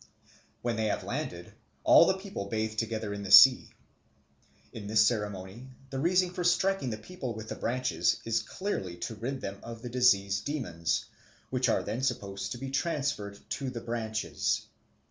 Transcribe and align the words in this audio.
When 0.63 0.77
they 0.77 0.85
have 0.87 1.03
landed, 1.03 1.53
all 1.83 2.07
the 2.07 2.17
people 2.17 2.45
bathe 2.49 2.75
together 2.75 3.13
in 3.13 3.21
the 3.21 3.29
sea. 3.29 3.69
In 4.73 4.87
this 4.87 5.05
ceremony 5.05 5.67
the 5.91 5.99
reason 5.99 6.31
for 6.33 6.43
striking 6.43 6.89
the 6.89 6.97
people 6.97 7.35
with 7.35 7.49
the 7.49 7.55
branches 7.55 8.17
is 8.25 8.41
clearly 8.41 8.97
to 8.97 9.13
rid 9.13 9.41
them 9.41 9.59
of 9.61 9.83
the 9.83 9.89
disease 9.89 10.41
demons, 10.41 11.05
which 11.51 11.69
are 11.69 11.83
then 11.83 12.01
supposed 12.01 12.51
to 12.53 12.57
be 12.57 12.71
transferred 12.71 13.37
to 13.51 13.69
the 13.69 13.81
branches. 13.81 14.65